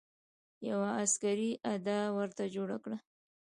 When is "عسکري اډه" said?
1.03-1.97